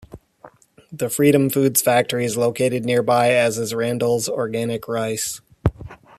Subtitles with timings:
[0.91, 5.41] The Freedom Foods Factory is located nearby as is Randall's Organic Rice.